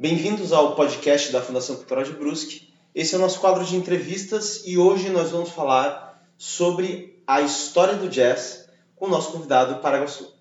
Bem-vindos 0.00 0.52
ao 0.52 0.76
podcast 0.76 1.32
da 1.32 1.42
Fundação 1.42 1.74
Cultural 1.74 2.04
de 2.04 2.12
Brusque. 2.12 2.72
Esse 2.94 3.16
é 3.16 3.18
o 3.18 3.20
nosso 3.20 3.40
quadro 3.40 3.64
de 3.64 3.74
entrevistas 3.74 4.62
e 4.64 4.78
hoje 4.78 5.10
nós 5.10 5.32
vamos 5.32 5.50
falar 5.50 6.24
sobre 6.36 7.20
a 7.26 7.40
história 7.40 7.94
do 7.94 8.08
jazz 8.08 8.68
com 8.94 9.06
o 9.06 9.08
nosso 9.08 9.32
convidado 9.32 9.82
Paraguaçu. 9.82 10.32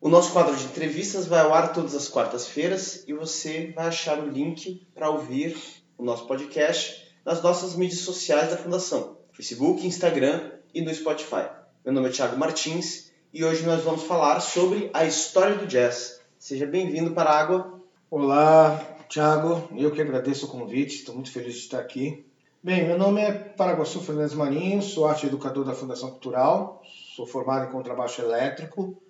O 0.00 0.08
nosso 0.08 0.32
quadro 0.32 0.56
de 0.56 0.64
entrevistas 0.64 1.26
vai 1.26 1.42
ao 1.42 1.54
ar 1.54 1.72
todas 1.72 1.94
as 1.94 2.08
quartas-feiras 2.08 3.04
e 3.06 3.12
você 3.12 3.72
vai 3.76 3.86
achar 3.86 4.18
o 4.18 4.28
link 4.28 4.84
para 4.92 5.10
ouvir 5.10 5.56
o 5.96 6.02
nosso 6.02 6.26
podcast 6.26 7.06
nas 7.24 7.40
nossas 7.40 7.76
mídias 7.76 8.00
sociais 8.00 8.50
da 8.50 8.56
Fundação, 8.56 9.16
Facebook, 9.32 9.86
Instagram 9.86 10.50
e 10.74 10.82
no 10.82 10.92
Spotify. 10.92 11.57
Meu 11.88 11.94
nome 11.94 12.10
é 12.10 12.12
Thiago 12.12 12.36
Martins 12.36 13.10
e 13.32 13.42
hoje 13.42 13.64
nós 13.64 13.82
vamos 13.82 14.02
falar 14.02 14.40
sobre 14.40 14.90
a 14.92 15.06
história 15.06 15.56
do 15.56 15.66
jazz. 15.66 16.20
Seja 16.38 16.66
bem-vindo 16.66 17.12
para 17.12 17.30
a 17.30 17.40
Água. 17.40 17.80
Olá, 18.10 18.76
Thiago. 19.08 19.66
Eu 19.74 19.90
que 19.90 20.02
agradeço 20.02 20.44
o 20.44 20.50
convite, 20.50 20.96
estou 20.96 21.14
muito 21.14 21.32
feliz 21.32 21.54
de 21.54 21.60
estar 21.60 21.80
aqui. 21.80 22.26
Bem, 22.62 22.86
meu 22.86 22.98
nome 22.98 23.22
é 23.22 23.32
Paraguaçu 23.32 24.02
Fernandes 24.02 24.34
Marinho, 24.34 24.82
sou 24.82 25.06
arte 25.06 25.24
educador 25.24 25.64
da 25.64 25.72
Fundação 25.72 26.10
Cultural, 26.10 26.82
sou 27.16 27.26
formado 27.26 27.70
em 27.70 27.72
contrabaixo 27.72 28.20
elétrico 28.20 29.00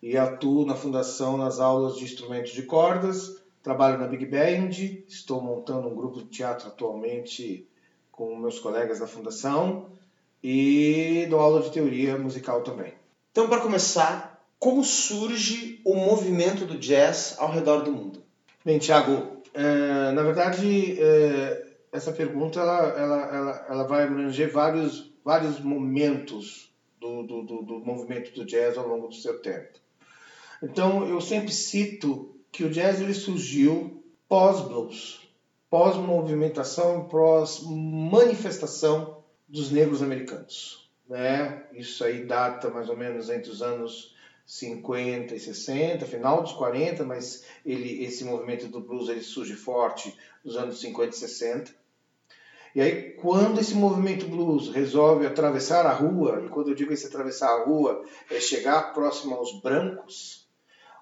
e 0.00 0.16
atuo 0.16 0.64
na 0.64 0.76
Fundação 0.76 1.36
nas 1.36 1.58
aulas 1.58 1.96
de 1.96 2.04
instrumentos 2.04 2.52
de 2.52 2.62
cordas, 2.62 3.42
trabalho 3.64 3.98
na 3.98 4.06
Big 4.06 4.24
Band, 4.26 4.70
estou 5.08 5.42
montando 5.42 5.88
um 5.88 5.94
grupo 5.96 6.20
de 6.20 6.26
teatro 6.26 6.68
atualmente 6.68 7.66
com 8.12 8.36
meus 8.36 8.60
colegas 8.60 9.00
da 9.00 9.08
Fundação 9.08 9.97
e 10.42 11.26
dou 11.28 11.40
aula 11.40 11.62
de 11.62 11.70
teoria 11.70 12.16
musical 12.16 12.62
também. 12.62 12.94
Então, 13.30 13.48
para 13.48 13.60
começar, 13.60 14.42
como 14.58 14.82
surge 14.82 15.80
o 15.84 15.94
movimento 15.94 16.64
do 16.64 16.78
jazz 16.78 17.36
ao 17.38 17.50
redor 17.50 17.82
do 17.82 17.92
mundo? 17.92 18.22
Bem, 18.64 18.78
Thiago, 18.78 19.42
é, 19.54 20.12
na 20.12 20.22
verdade, 20.22 21.00
é, 21.00 21.66
essa 21.92 22.12
pergunta 22.12 22.60
ela, 22.60 22.88
ela, 22.88 23.34
ela, 23.34 23.66
ela 23.68 23.84
vai 23.84 24.04
abranger 24.04 24.52
vários, 24.52 25.12
vários 25.24 25.60
momentos 25.60 26.72
do, 27.00 27.22
do, 27.22 27.42
do, 27.42 27.62
do 27.62 27.80
movimento 27.80 28.34
do 28.34 28.44
jazz 28.44 28.76
ao 28.76 28.88
longo 28.88 29.08
do 29.08 29.14
seu 29.14 29.40
tempo. 29.40 29.78
Então, 30.62 31.06
eu 31.06 31.20
sempre 31.20 31.52
cito 31.52 32.34
que 32.50 32.64
o 32.64 32.70
jazz 32.70 33.00
ele 33.00 33.14
surgiu 33.14 34.02
pós-blues, 34.28 35.20
pós-movimentação, 35.70 37.04
pós-manifestação 37.04 39.17
dos 39.48 39.70
negros 39.70 40.02
americanos. 40.02 40.88
Né? 41.08 41.64
Isso 41.72 42.04
aí 42.04 42.24
data 42.24 42.68
mais 42.68 42.88
ou 42.88 42.96
menos 42.96 43.30
entre 43.30 43.50
os 43.50 43.62
anos 43.62 44.14
50 44.44 45.34
e 45.34 45.40
60, 45.40 46.06
final 46.06 46.42
dos 46.42 46.52
40, 46.52 47.04
mas 47.04 47.44
ele, 47.64 48.04
esse 48.04 48.24
movimento 48.24 48.66
do 48.66 48.80
blues 48.80 49.08
ele 49.08 49.22
surge 49.22 49.54
forte 49.54 50.16
nos 50.44 50.56
anos 50.56 50.80
50 50.80 51.14
e 51.14 51.18
60. 51.18 51.78
E 52.74 52.80
aí, 52.80 53.10
quando 53.12 53.60
esse 53.60 53.74
movimento 53.74 54.26
blues 54.26 54.68
resolve 54.68 55.26
atravessar 55.26 55.84
a 55.86 55.92
rua, 55.92 56.42
e 56.44 56.48
quando 56.48 56.68
eu 56.68 56.74
digo 56.74 56.92
esse 56.92 57.06
atravessar 57.06 57.48
a 57.48 57.64
rua, 57.64 58.04
é 58.30 58.40
chegar 58.40 58.94
próximo 58.94 59.34
aos 59.34 59.60
brancos, 59.60 60.46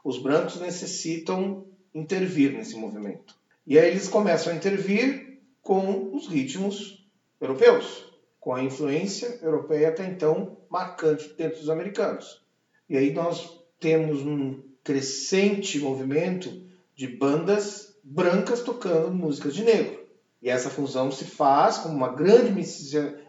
os 0.02 0.18
brancos 0.18 0.60
necessitam 0.60 1.64
intervir 1.94 2.52
nesse 2.52 2.76
movimento. 2.76 3.34
E 3.66 3.78
aí 3.78 3.90
eles 3.90 4.08
começam 4.08 4.52
a 4.52 4.56
intervir 4.56 5.38
com 5.62 6.14
os 6.14 6.28
ritmos 6.28 7.04
europeus, 7.40 8.04
com 8.46 8.54
a 8.54 8.62
influência 8.62 9.40
europeia 9.42 9.88
até 9.88 10.06
então 10.06 10.56
marcante 10.70 11.34
dentro 11.36 11.58
dos 11.58 11.68
americanos. 11.68 12.40
E 12.88 12.96
aí 12.96 13.12
nós 13.12 13.60
temos 13.80 14.22
um 14.22 14.62
crescente 14.84 15.80
movimento 15.80 16.62
de 16.94 17.08
bandas 17.08 17.98
brancas 18.04 18.60
tocando 18.60 19.12
músicas 19.12 19.52
de 19.52 19.64
negro. 19.64 20.06
E 20.40 20.48
essa 20.48 20.70
fusão 20.70 21.10
se 21.10 21.24
faz 21.24 21.78
como 21.78 21.96
uma 21.96 22.14
grande 22.14 22.52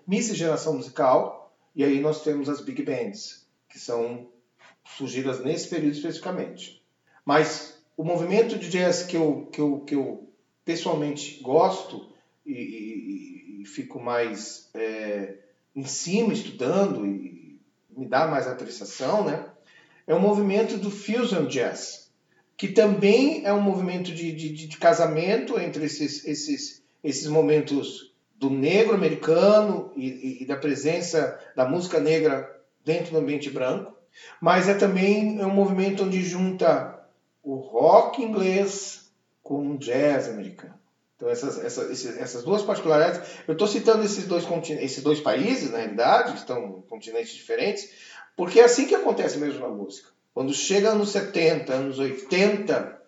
miscigenação 0.06 0.76
musical, 0.76 1.52
e 1.76 1.84
aí 1.84 2.00
nós 2.00 2.22
temos 2.22 2.48
as 2.48 2.62
big 2.62 2.84
bands, 2.84 3.48
que 3.68 3.80
são 3.80 4.28
surgidas 4.86 5.44
nesse 5.44 5.68
período 5.68 5.96
especificamente. 5.96 6.86
Mas 7.26 7.82
o 7.98 8.04
movimento 8.04 8.56
de 8.56 8.70
jazz 8.70 9.02
que 9.02 9.18
eu, 9.18 9.48
que 9.52 9.60
eu, 9.60 9.80
que 9.80 9.96
eu 9.96 10.30
pessoalmente 10.64 11.42
gosto 11.42 12.08
e, 12.48 13.60
e, 13.60 13.62
e 13.62 13.66
fico 13.66 14.00
mais 14.00 14.70
é, 14.74 15.36
em 15.76 15.84
cima 15.84 16.34
estudando 16.34 17.06
e 17.06 17.62
me 17.96 18.08
dá 18.08 18.28
mais 18.28 18.48
apreciação, 18.48 19.26
né? 19.26 19.46
É 20.06 20.14
o 20.14 20.20
movimento 20.20 20.78
do 20.78 20.90
fusion 20.90 21.46
jazz, 21.48 22.10
que 22.56 22.70
também 22.70 23.46
é 23.46 23.52
um 23.52 23.62
movimento 23.62 24.14
de, 24.14 24.32
de, 24.32 24.68
de 24.68 24.78
casamento 24.78 25.60
entre 25.60 25.86
esses, 25.86 26.26
esses, 26.26 26.82
esses 27.04 27.28
momentos 27.28 28.16
do 28.36 28.50
negro 28.50 28.96
americano 28.96 29.92
e, 29.96 30.44
e, 30.44 30.46
da 30.46 30.56
presença 30.56 31.38
da 31.56 31.68
música 31.68 32.00
negra 32.00 32.48
dentro 32.86 33.12
do 33.12 33.18
ambiente 33.18 33.50
branco, 33.50 33.98
mas 34.40 34.70
é 34.70 34.76
também 34.76 35.44
um 35.44 35.54
movimento 35.54 36.04
onde 36.04 36.24
junta 36.24 37.04
o 37.44 37.56
rock 37.56 38.24
inglês 38.24 39.12
com 39.44 39.72
o 39.72 39.78
jazz 39.78 40.30
americano. 40.30 40.80
Então, 41.18 41.30
essas, 41.30 41.58
essas, 41.58 42.06
essas 42.18 42.44
duas 42.44 42.62
particularidades, 42.62 43.28
eu 43.48 43.54
estou 43.54 43.68
citando 43.68 44.06
esses 44.06 44.26
dois, 44.28 44.46
esses 44.80 45.04
dois 45.04 45.20
países, 45.20 45.72
na 45.72 45.80
realidade, 45.80 46.38
estão 46.38 46.84
continentes 46.88 47.34
diferentes, 47.34 47.90
porque 48.36 48.60
é 48.60 48.66
assim 48.66 48.86
que 48.86 48.94
acontece 48.94 49.40
mesmo 49.40 49.60
na 49.62 49.68
música. 49.68 50.10
Quando 50.32 50.54
chega 50.54 50.92
anos 50.92 51.10
70, 51.10 51.74
anos 51.74 51.98
80, 51.98 53.02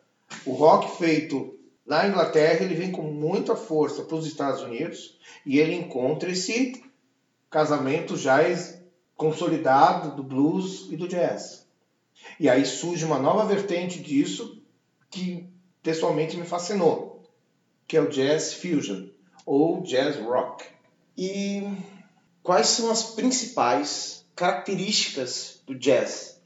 o 0.44 0.54
rock 0.54 0.98
feito 0.98 1.56
na 1.86 2.08
Inglaterra, 2.08 2.66
ele 2.66 2.74
vem 2.74 2.92
com 2.92 3.04
muita 3.04 3.56
força 3.56 4.02
para 4.02 4.16
os 4.16 4.26
Estados 4.26 4.62
Unidos 4.64 5.20
e 5.46 5.60
ele 5.60 5.76
encontra 5.76 6.32
esse 6.32 6.84
casamento 7.48 8.18
já 8.18 8.40
consolidado 9.16 10.16
do 10.16 10.24
blues 10.24 10.88
e 10.90 10.96
do 10.96 11.08
jazz. 11.08 11.68
E 12.40 12.50
aí 12.50 12.66
surge 12.66 13.06
uma 13.06 13.20
nova 13.20 13.46
vertente 13.46 14.00
disso 14.00 14.62
que 15.10 15.48
pessoalmente 15.82 16.38
me 16.38 16.46
fascinou, 16.46 17.09
que 17.90 17.98
é 17.98 18.02
o 18.02 18.08
jazz 18.08 18.54
fusion 18.54 19.08
ou 19.44 19.82
jazz 19.82 20.16
rock. 20.18 20.64
E 21.18 21.68
quais 22.44 22.68
são 22.68 22.92
as 22.92 23.02
principais 23.16 24.24
características 24.36 25.64
do 25.66 25.74
jazz? 25.74 26.40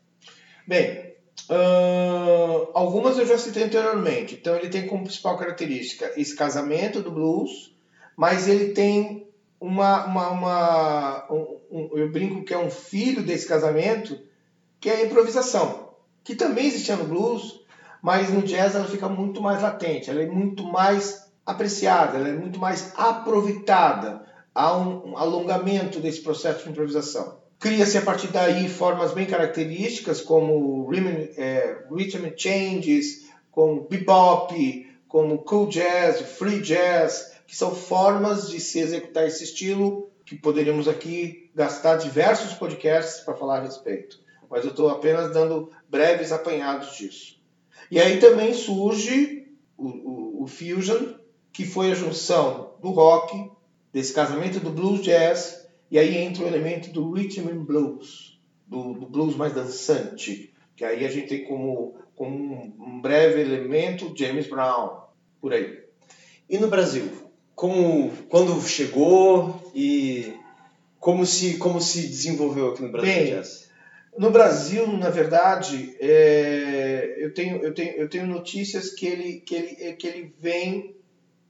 Bem, 0.65 1.13
uh, 1.49 2.69
algumas 2.73 3.17
eu 3.17 3.27
já 3.27 3.37
citei 3.37 3.63
anteriormente. 3.63 4.35
Então 4.35 4.55
ele 4.55 4.69
tem 4.69 4.87
como 4.87 5.03
principal 5.03 5.37
característica 5.37 6.13
esse 6.15 6.33
casamento 6.33 7.01
do 7.01 7.11
blues, 7.11 7.75
mas 8.15 8.47
ele 8.47 8.69
tem 8.69 9.27
uma, 9.59 10.05
uma, 10.05 10.29
uma 10.29 11.27
um, 11.29 11.59
um, 11.69 11.97
eu 11.97 12.09
brinco 12.09 12.45
que 12.45 12.53
é 12.53 12.57
um 12.57 12.71
filho 12.71 13.21
desse 13.21 13.45
casamento, 13.45 14.17
que 14.79 14.89
é 14.89 14.95
a 14.95 15.05
improvisação, 15.05 15.89
que 16.23 16.35
também 16.35 16.67
existia 16.67 16.95
no 16.95 17.03
blues, 17.03 17.59
mas 18.01 18.29
no 18.29 18.43
jazz 18.43 18.75
ela 18.75 18.87
fica 18.87 19.09
muito 19.09 19.41
mais 19.41 19.61
latente, 19.61 20.09
ela 20.09 20.21
é 20.21 20.25
muito 20.25 20.63
mais 20.63 21.32
apreciada, 21.45 22.17
ela 22.17 22.29
é 22.29 22.33
muito 22.33 22.59
mais 22.59 22.93
aproveitada. 22.95 24.25
Há 24.53 24.77
um 24.77 25.17
alongamento 25.17 25.99
desse 25.99 26.21
processo 26.21 26.63
de 26.63 26.69
improvisação. 26.69 27.41
Cria-se 27.59 27.97
a 27.97 28.01
partir 28.01 28.27
daí 28.27 28.67
formas 28.67 29.13
bem 29.13 29.25
características 29.25 30.21
como 30.21 30.85
rhythm, 30.89 31.29
é, 31.37 31.85
rhythm 31.89 32.31
changes, 32.35 33.29
como 33.49 33.87
bebop, 33.87 34.87
como 35.07 35.37
cool 35.39 35.67
jazz, 35.67 36.21
free 36.21 36.59
jazz, 36.59 37.33
que 37.47 37.55
são 37.55 37.73
formas 37.73 38.49
de 38.49 38.59
se 38.59 38.79
executar 38.79 39.25
esse 39.27 39.43
estilo 39.43 40.09
que 40.25 40.35
poderíamos 40.35 40.87
aqui 40.87 41.49
gastar 41.55 41.97
diversos 41.97 42.53
podcasts 42.53 43.23
para 43.23 43.35
falar 43.35 43.59
a 43.59 43.63
respeito. 43.63 44.19
Mas 44.49 44.63
eu 44.63 44.71
estou 44.71 44.89
apenas 44.89 45.31
dando 45.31 45.71
breves 45.89 46.31
apanhados 46.31 46.95
disso. 46.95 47.39
E 47.89 47.99
aí 47.99 48.19
também 48.19 48.53
surge 48.53 49.47
o, 49.77 49.87
o, 49.87 50.43
o 50.43 50.47
fusion, 50.47 51.13
que 51.53 51.63
foi 51.63 51.91
a 51.91 51.95
junção 51.95 52.73
do 52.81 52.89
rock, 52.89 53.51
desse 53.93 54.11
casamento 54.11 54.59
do 54.59 54.71
blues 54.71 55.01
jazz, 55.01 55.67
e 55.89 55.99
aí 55.99 56.17
entra 56.17 56.43
o 56.43 56.47
elemento 56.47 56.91
do 56.91 57.11
rhythm 57.11 57.47
and 57.47 57.63
blues, 57.63 58.41
do, 58.65 58.93
do 58.93 59.05
blues 59.05 59.35
mais 59.35 59.53
dançante, 59.53 60.51
que 60.75 60.83
aí 60.83 61.05
a 61.05 61.09
gente 61.09 61.27
tem 61.27 61.43
como, 61.43 61.95
como 62.15 62.35
um, 62.35 62.99
breve 62.99 63.41
elemento 63.41 64.11
James 64.17 64.47
Brown, 64.47 65.03
por 65.39 65.53
aí. 65.53 65.83
E 66.49 66.57
no 66.57 66.67
Brasil? 66.67 67.07
Como, 67.53 68.11
quando 68.29 68.59
chegou 68.67 69.71
e 69.75 70.33
como 70.99 71.23
se, 71.23 71.57
como 71.57 71.79
se 71.79 72.07
desenvolveu 72.07 72.71
aqui 72.71 72.81
no 72.81 72.91
Brasil 72.91 73.13
Bem, 73.13 73.25
Jazz? 73.27 73.69
No 74.17 74.31
Brasil, 74.31 74.87
na 74.97 75.09
verdade, 75.09 75.95
é, 75.99 77.17
eu, 77.19 77.31
tenho, 77.31 77.57
eu, 77.57 77.73
tenho, 77.73 77.91
eu 77.93 78.09
tenho 78.09 78.25
notícias 78.25 78.89
que 78.89 79.05
ele, 79.05 79.41
que, 79.41 79.55
ele, 79.55 79.93
que 79.93 80.07
ele 80.07 80.33
vem 80.39 80.95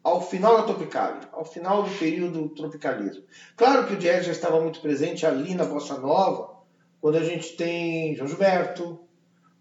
ao 0.04 0.22
final 0.22 0.58
da 0.58 0.64
Tropicália, 0.64 1.22
ao 1.32 1.46
final 1.46 1.84
do 1.84 1.90
período 1.92 2.50
tropicalismo. 2.50 3.24
Claro 3.56 3.88
que 3.88 3.94
o 3.94 3.98
jazz 3.98 4.26
já 4.26 4.34
estava 4.34 4.60
muito 4.60 4.82
presente 4.82 5.26
ali 5.26 5.56
na 5.56 5.64
Bossa 5.64 5.98
Nova, 5.98 6.54
quando 7.00 7.18
a 7.18 7.24
gente 7.24 7.56
tem 7.56 8.14
João 8.16 8.28
Gilberto, 8.28 9.00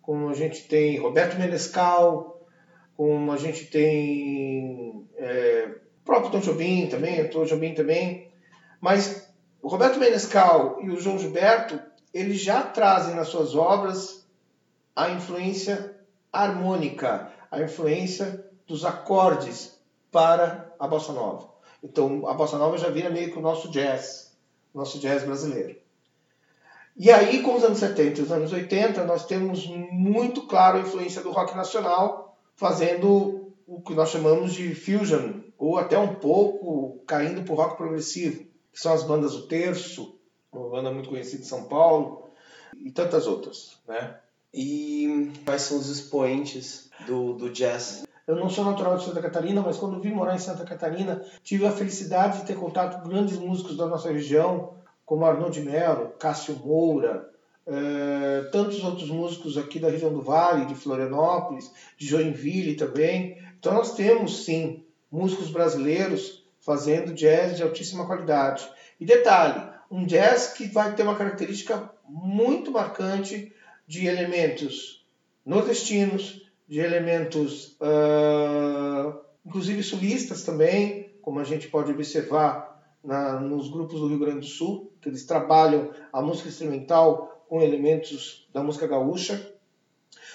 como 0.00 0.28
a 0.28 0.34
gente 0.34 0.66
tem 0.66 0.98
Roberto 0.98 1.38
Menescal, 1.38 2.40
como 2.96 3.30
a 3.30 3.36
gente 3.36 3.66
tem 3.66 5.06
é, 5.16 5.76
o 6.00 6.04
próprio 6.04 6.32
Tom 6.32 6.40
Jobim 6.40 6.88
também, 6.88 7.28
Tom 7.28 7.44
Jobim 7.44 7.74
também, 7.74 8.28
mas 8.80 9.32
o 9.62 9.68
Roberto 9.68 10.00
Menescal 10.00 10.78
e 10.82 10.90
o 10.90 11.00
João 11.00 11.18
Gilberto, 11.18 11.80
eles 12.12 12.40
já 12.40 12.62
trazem 12.62 13.14
nas 13.14 13.28
suas 13.28 13.54
obras 13.54 14.26
a 14.94 15.08
influência 15.10 15.96
harmônica, 16.32 17.30
a 17.48 17.62
influência 17.62 18.44
dos 18.66 18.84
acordes 18.84 19.80
para 20.12 20.73
a 20.79 20.87
bossa 20.87 21.12
nova. 21.12 21.50
Então, 21.82 22.29
a 22.29 22.35
bossa 22.35 22.56
nova 22.56 22.79
já 22.79 22.91
vira 22.91 23.11
meio 23.11 23.32
que 23.32 23.38
o 23.38 23.43
nosso 23.43 23.69
jazz, 23.70 24.37
nosso 24.73 25.00
jazz 25.00 25.25
brasileiro. 25.25 25.76
E 26.97 27.11
aí, 27.11 27.43
com 27.43 27.56
os 27.56 27.64
anos 27.64 27.79
70 27.79 28.20
e 28.20 28.23
os 28.23 28.31
anos 28.31 28.53
80, 28.53 29.05
nós 29.05 29.26
temos 29.26 29.67
muito 29.67 30.43
claro 30.43 30.76
a 30.76 30.81
influência 30.82 31.23
do 31.23 31.31
rock 31.31 31.56
nacional, 31.56 32.38
fazendo 32.55 33.50
o 33.67 33.81
que 33.81 33.94
nós 33.94 34.11
chamamos 34.11 34.53
de 34.53 34.75
fusion, 34.75 35.41
ou 35.59 35.79
até 35.79 35.99
um 35.99 36.14
pouco 36.17 37.03
caindo 37.06 37.43
para 37.43 37.53
o 37.55 37.56
rock 37.56 37.76
progressivo, 37.76 38.44
que 38.70 38.79
são 38.79 38.93
as 38.93 39.03
bandas 39.03 39.35
O 39.35 39.49
Terço, 39.49 40.19
uma 40.53 40.69
banda 40.69 40.91
muito 40.93 41.09
conhecida 41.09 41.43
em 41.43 41.47
São 41.47 41.64
Paulo, 41.64 42.31
e 42.76 42.91
tantas 42.91 43.26
outras. 43.26 43.79
Né? 43.88 44.19
E 44.53 45.32
quais 45.44 45.62
são 45.62 45.79
os 45.79 45.88
expoentes 45.88 46.91
do, 47.06 47.32
do 47.32 47.50
jazz? 47.50 48.05
Eu 48.26 48.36
não 48.36 48.48
sou 48.48 48.64
natural 48.64 48.96
de 48.96 49.04
Santa 49.04 49.20
Catarina, 49.20 49.60
mas 49.60 49.78
quando 49.78 50.00
vim 50.00 50.12
morar 50.12 50.34
em 50.34 50.38
Santa 50.38 50.64
Catarina, 50.64 51.24
tive 51.42 51.66
a 51.66 51.72
felicidade 51.72 52.38
de 52.38 52.46
ter 52.46 52.56
contato 52.56 53.02
com 53.02 53.08
grandes 53.08 53.36
músicos 53.36 53.76
da 53.76 53.86
nossa 53.86 54.12
região, 54.12 54.74
como 55.04 55.24
Arnaud 55.24 55.52
de 55.52 55.66
Mello, 55.66 56.10
Cássio 56.19 56.56
Moura, 56.56 57.28
eh, 57.66 58.48
tantos 58.50 58.82
outros 58.82 59.08
músicos 59.08 59.58
aqui 59.58 59.78
da 59.78 59.90
região 59.90 60.12
do 60.12 60.22
Vale, 60.22 60.66
de 60.66 60.74
Florianópolis, 60.74 61.70
de 61.96 62.06
Joinville 62.06 62.76
também. 62.76 63.38
Então 63.58 63.74
nós 63.74 63.94
temos 63.94 64.44
sim 64.44 64.84
músicos 65.10 65.50
brasileiros 65.50 66.44
fazendo 66.60 67.12
jazz 67.12 67.56
de 67.56 67.62
altíssima 67.62 68.06
qualidade. 68.06 68.68
E 68.98 69.04
detalhe, 69.04 69.68
um 69.90 70.06
jazz 70.06 70.52
que 70.52 70.66
vai 70.68 70.94
ter 70.94 71.02
uma 71.02 71.16
característica 71.16 71.90
muito 72.08 72.70
marcante 72.70 73.52
de 73.86 74.06
elementos 74.06 75.04
nordestinos, 75.44 76.50
de 76.69 76.81
elementos, 76.81 77.76
uh, 77.81 79.19
inclusive 79.44 79.82
sulistas 79.82 80.43
também, 80.43 81.14
como 81.20 81.41
a 81.41 81.44
gente 81.44 81.69
pode 81.69 81.91
observar 81.93 82.73
na, 83.03 83.38
nos 83.41 83.69
grupos 83.69 84.00
do 84.00 84.09
Rio 84.09 84.19
Grande 84.19 84.41
do 84.41 84.47
Sul, 84.47 84.93
que 85.00 85.09
eles 85.09 85.25
trabalham 85.25 85.91
a 86.12 86.23
música 86.23 86.49
instrumental 86.49 87.44
com 87.49 87.61
elementos 87.61 88.49
da 88.53 88.62
música 88.62 88.87
gaúcha. 88.87 89.53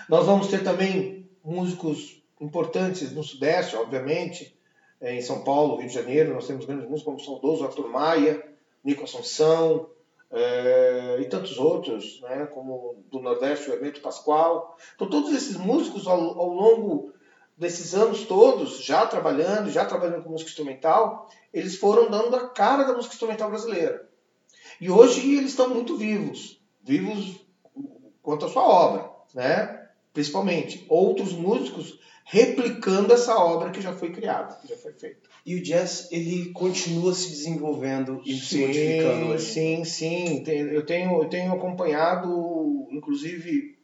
Nós 0.08 0.26
vamos 0.26 0.48
ter 0.48 0.64
também 0.64 1.30
músicos 1.44 2.22
importantes 2.40 3.12
no 3.12 3.24
Sudeste, 3.24 3.76
obviamente, 3.76 4.56
é, 5.00 5.16
em 5.16 5.22
São 5.22 5.44
Paulo, 5.44 5.78
Rio 5.78 5.88
de 5.88 5.94
Janeiro, 5.94 6.34
nós 6.34 6.48
temos 6.48 6.66
grandes 6.66 6.90
músicos 6.90 7.04
como 7.04 7.20
saudoso 7.20 7.64
Arthur 7.64 7.90
Maia, 7.90 8.44
Nico 8.84 9.04
Assunção, 9.04 9.90
é, 10.32 11.18
e 11.20 11.26
tantos 11.26 11.58
outros, 11.58 12.22
né, 12.22 12.46
como 12.48 13.04
do 13.10 13.20
Nordeste, 13.20 13.70
o 13.70 13.74
Hermeto 13.74 14.02
Pascoal. 14.02 14.78
Então, 14.96 15.10
todos 15.10 15.32
esses 15.32 15.58
músicos, 15.58 16.08
ao, 16.08 16.20
ao, 16.40 16.50
longo 16.50 17.14
desses 17.58 17.96
anos 17.96 18.26
todos, 18.26 18.84
já 18.84 19.06
trabalhando, 19.08 19.70
já 19.70 19.86
trabalhando 19.86 20.24
com 20.24 20.30
música 20.30 20.50
instrumental, 20.50 21.30
eles 21.54 21.78
foram 21.78 22.10
dando 22.10 22.36
a 22.36 22.50
cara 22.50 22.84
da 22.84 22.94
música 22.94 23.14
instrumental 23.14 23.50
brasileira. 23.50 24.08
E 24.80 24.92
hoje 24.92 25.36
eles 25.36 25.52
estão 25.52 25.70
muito 25.70 25.98
vivos, 25.98 26.62
vivos 26.84 27.46
quanto 28.22 28.46
à 28.46 28.50
sua 28.50 28.68
obra, 28.68 29.10
né? 29.34 29.87
Principalmente. 30.18 30.84
Outros 30.90 31.31
músicos 31.31 32.00
replicando 32.24 33.14
essa 33.14 33.36
obra 33.36 33.69
que 33.69 33.80
já 33.80 33.94
foi 33.94 34.12
criada, 34.12 34.56
que 34.56 34.68
já 34.68 34.75
foi 34.75 34.92
feita. 34.94 35.30
E 35.46 35.56
o 35.56 35.62
jazz, 35.62 36.08
ele 36.12 36.52
continua 36.54 37.14
se 37.14 37.30
desenvolvendo 37.30 38.19
e 38.25 38.34
sim, 38.34 38.40
se 38.40 38.58
modificando 38.58 39.28
hoje? 39.28 39.46
Sim, 39.46 39.84
sim. 39.86 40.44
Eu 40.48 40.84
tenho, 40.84 41.22
eu 41.22 41.30
tenho 41.30 41.54
acompanhado, 41.54 42.88
inclusive, 42.90 43.78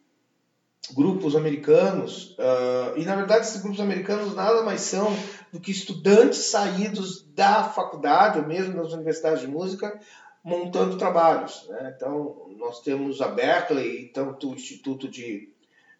grupos 0.92 1.36
americanos, 1.36 2.32
uh, 2.32 2.98
e 2.98 3.04
na 3.04 3.14
verdade 3.14 3.46
esses 3.46 3.62
grupos 3.62 3.80
americanos 3.80 4.34
nada 4.34 4.62
mais 4.62 4.80
são 4.80 5.16
do 5.52 5.60
que 5.60 5.70
estudantes 5.70 6.46
saídos 6.46 7.24
da 7.32 7.62
faculdade, 7.62 8.40
ou 8.40 8.46
mesmo 8.46 8.74
das 8.74 8.92
universidades 8.92 9.40
de 9.40 9.46
música, 9.46 10.00
montando 10.42 10.98
trabalhos. 10.98 11.64
Né? 11.68 11.94
Então, 11.96 12.48
nós 12.58 12.80
temos 12.82 13.22
a 13.22 13.28
Berkeley, 13.28 14.10
tanto 14.12 14.50
o 14.50 14.54
Instituto 14.54 15.08
de 15.08 15.53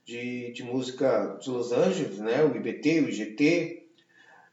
de, 0.05 0.53
de 0.53 0.63
música 0.63 1.39
de 1.41 1.51
Los 1.51 1.73
Angeles, 1.73 2.19
né? 2.19 2.45
o 2.45 2.55
IBT, 2.55 3.01
o 3.01 3.09
IGT, 3.09 3.87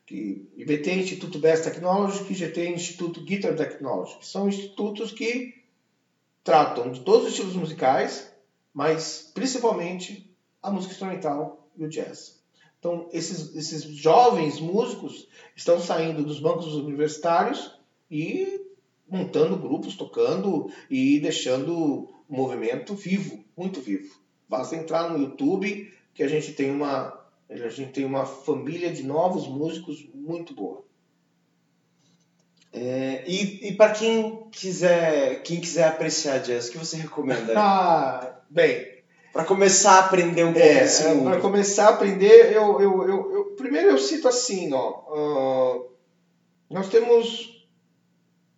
que 0.05 0.49
IBT 0.55 0.89
é 0.89 0.95
Instituto 0.95 1.39
Best 1.39 1.63
Technology, 1.63 2.31
IGT 2.31 2.61
é 2.61 2.69
Instituto 2.71 3.21
Guitar 3.23 3.55
Technology, 3.55 4.17
que 4.17 4.27
são 4.27 4.47
institutos 4.47 5.11
que 5.11 5.61
tratam 6.43 6.91
de 6.91 7.01
todos 7.01 7.27
os 7.27 7.31
estilos 7.31 7.55
musicais, 7.55 8.33
mas 8.73 9.31
principalmente 9.33 10.29
a 10.61 10.71
música 10.71 10.93
instrumental 10.93 11.69
e 11.77 11.83
o 11.83 11.89
jazz. 11.89 12.41
Então, 12.79 13.07
esses, 13.13 13.55
esses 13.55 13.83
jovens 13.83 14.59
músicos 14.59 15.27
estão 15.55 15.79
saindo 15.79 16.23
dos 16.23 16.39
bancos 16.39 16.73
universitários 16.73 17.79
e 18.09 18.65
montando 19.07 19.57
grupos, 19.57 19.95
tocando 19.95 20.71
e 20.89 21.19
deixando 21.19 22.09
o 22.27 22.35
movimento 22.35 22.95
vivo, 22.95 23.43
muito 23.55 23.81
vivo. 23.81 24.20
Basta 24.51 24.75
entrar 24.75 25.09
no 25.09 25.17
YouTube 25.17 25.93
que 26.13 26.21
a 26.21 26.27
gente 26.27 26.51
tem 26.51 26.69
uma 26.69 27.19
a 27.49 27.69
gente 27.69 27.91
tem 27.91 28.05
uma 28.05 28.25
família 28.25 28.91
de 28.91 29.03
novos 29.03 29.47
músicos 29.47 30.05
muito 30.13 30.53
boa. 30.53 30.83
É, 32.73 33.23
e, 33.25 33.69
e 33.69 33.75
para 33.75 33.91
quem 33.91 34.49
quiser 34.51 35.41
quem 35.43 35.61
quiser 35.61 35.87
apreciar 35.87 36.39
jazz, 36.39 36.67
o 36.67 36.71
que 36.73 36.77
você 36.77 36.97
recomenda? 36.97 37.53
Ah, 37.55 38.41
bem, 38.49 39.03
para 39.31 39.45
começar 39.45 39.93
a 39.93 39.99
aprender 39.99 40.43
um 40.43 40.51
pouco 40.51 40.67
é, 40.67 40.83
é 40.83 41.23
Para 41.23 41.39
começar 41.39 41.87
a 41.87 41.93
aprender, 41.93 42.53
eu, 42.53 42.81
eu, 42.81 43.07
eu, 43.07 43.33
eu, 43.33 43.45
primeiro 43.55 43.91
eu 43.91 43.97
cito 43.97 44.27
assim, 44.27 44.73
ó, 44.73 45.77
uh, 45.79 45.91
nós 46.69 46.89
temos 46.89 47.65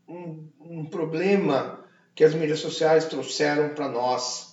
um, 0.07 0.47
um 0.59 0.85
problema 0.85 1.83
que 2.15 2.23
as 2.23 2.33
mídias 2.33 2.59
sociais 2.59 3.05
trouxeram 3.05 3.75
para 3.75 3.87
nós 3.87 4.52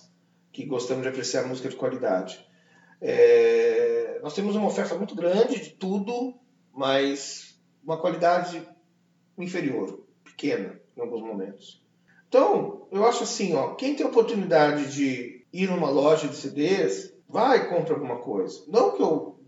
que 0.51 0.65
gostamos 0.65 1.03
de 1.03 1.09
apreciar 1.09 1.47
música 1.47 1.69
de 1.69 1.75
qualidade. 1.75 2.45
É, 2.99 4.19
nós 4.21 4.33
temos 4.33 4.55
uma 4.55 4.67
oferta 4.67 4.95
muito 4.95 5.15
grande 5.15 5.59
de 5.59 5.71
tudo, 5.71 6.35
mas 6.73 7.59
uma 7.83 7.97
qualidade 7.97 8.67
inferior, 9.37 10.05
pequena 10.23 10.79
em 10.95 11.01
alguns 11.01 11.21
momentos. 11.21 11.81
Então, 12.27 12.87
eu 12.91 13.05
acho 13.05 13.23
assim, 13.23 13.55
ó, 13.55 13.75
quem 13.75 13.95
tem 13.95 14.05
oportunidade 14.05 14.93
de 14.93 15.45
ir 15.51 15.67
numa 15.67 15.89
loja 15.89 16.27
de 16.27 16.35
CDs, 16.35 17.13
vai 17.27 17.57
e 17.59 17.69
compra 17.69 17.93
alguma 17.93 18.19
coisa. 18.19 18.63
Não 18.67 18.95
que 18.95 19.01
eu 19.01 19.39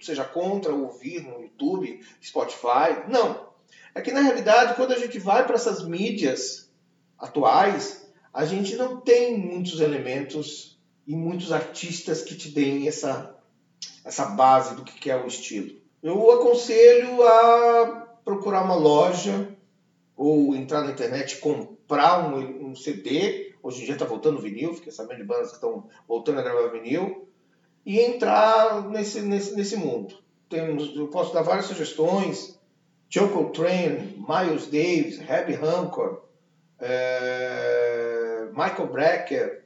seja 0.00 0.24
contra 0.24 0.74
ouvir 0.74 1.22
no 1.22 1.40
YouTube, 1.40 2.00
Spotify, 2.22 3.08
não. 3.08 3.52
É 3.94 4.00
que 4.00 4.12
na 4.12 4.20
realidade, 4.20 4.74
quando 4.74 4.92
a 4.92 4.98
gente 4.98 5.18
vai 5.18 5.46
para 5.46 5.54
essas 5.54 5.86
mídias 5.86 6.70
atuais, 7.18 8.01
a 8.32 8.44
gente 8.44 8.76
não 8.76 9.00
tem 9.00 9.36
muitos 9.36 9.80
elementos 9.80 10.78
e 11.06 11.14
muitos 11.14 11.52
artistas 11.52 12.22
que 12.22 12.34
te 12.34 12.48
deem 12.48 12.88
essa, 12.88 13.36
essa 14.04 14.26
base 14.26 14.74
do 14.74 14.84
que 14.84 15.10
é 15.10 15.16
o 15.16 15.26
estilo. 15.26 15.76
Eu 16.02 16.30
aconselho 16.32 17.22
a 17.22 18.08
procurar 18.24 18.64
uma 18.64 18.74
loja 18.74 19.48
ou 20.16 20.54
entrar 20.54 20.82
na 20.82 20.92
internet 20.92 21.38
comprar 21.38 22.32
um, 22.32 22.70
um 22.70 22.76
CD. 22.76 23.54
Hoje 23.62 23.82
em 23.82 23.84
dia 23.84 23.94
está 23.94 24.06
voltando 24.06 24.40
vinil, 24.40 24.74
fiquei 24.74 24.92
sabendo 24.92 25.18
de 25.18 25.24
bandas 25.24 25.48
que 25.48 25.54
estão 25.54 25.88
voltando 26.08 26.40
a 26.40 26.42
gravar 26.42 26.68
vinil. 26.68 27.28
E 27.84 28.00
entrar 28.00 28.88
nesse, 28.88 29.20
nesse, 29.20 29.54
nesse 29.56 29.76
mundo. 29.76 30.16
Temos, 30.48 30.94
eu 30.94 31.08
posso 31.08 31.34
dar 31.34 31.42
várias 31.42 31.66
sugestões. 31.66 32.58
Joe 33.08 33.28
Miles 33.28 34.66
Davis, 34.66 35.20
Herbie 35.20 35.56
Hancock, 35.56 36.22
é, 36.80 38.11
Michael 38.52 38.88
Brecker, 38.88 39.64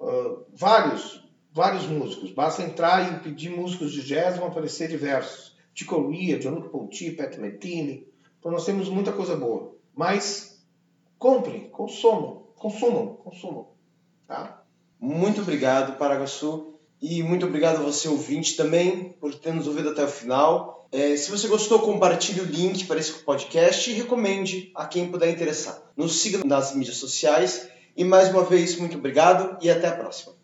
uh, 0.00 0.44
vários, 0.52 1.22
vários 1.52 1.86
músicos. 1.86 2.30
Basta 2.30 2.62
entrar 2.62 3.12
e 3.12 3.20
pedir 3.20 3.50
músicos 3.50 3.92
de 3.92 4.02
jazz, 4.02 4.38
vão 4.38 4.48
aparecer 4.48 4.88
diversos. 4.88 5.56
Chick 5.74 5.88
Corea, 5.88 6.40
Gianluca 6.40 6.68
Ponty, 6.68 7.12
Pat 7.12 7.36
Metheny. 7.38 8.06
Então 8.38 8.52
nós 8.52 8.64
temos 8.64 8.88
muita 8.88 9.12
coisa 9.12 9.36
boa. 9.36 9.74
Mas 9.94 10.62
comprem, 11.18 11.68
consumam, 11.68 12.44
consumam, 12.56 13.14
consumam. 13.16 13.68
Tá? 14.26 14.62
Muito 15.00 15.40
obrigado, 15.40 15.96
Paraguaçu. 15.98 16.74
E 17.00 17.22
muito 17.22 17.46
obrigado 17.46 17.78
a 17.78 17.82
você, 17.82 18.06
ouvinte, 18.06 18.56
também, 18.56 19.14
por 19.20 19.34
ter 19.34 19.52
nos 19.52 19.66
ouvido 19.66 19.88
até 19.88 20.04
o 20.04 20.08
final. 20.08 20.86
É, 20.92 21.16
se 21.16 21.30
você 21.30 21.48
gostou, 21.48 21.80
compartilhe 21.80 22.40
o 22.40 22.44
link 22.44 22.84
para 22.86 23.00
esse 23.00 23.12
podcast 23.24 23.90
e 23.90 23.94
recomende 23.94 24.70
a 24.74 24.86
quem 24.86 25.10
puder 25.10 25.30
interessar. 25.30 25.82
Nos 25.96 26.20
siga 26.20 26.44
nas 26.44 26.74
mídias 26.74 26.96
sociais 26.96 27.68
E 27.96 28.04
mais 28.04 28.28
uma 28.30 28.44
vez, 28.44 28.76
muito 28.76 28.96
obrigado 28.96 29.58
e 29.60 29.70
até 29.70 29.88
a 29.88 29.92
próxima. 29.92 30.34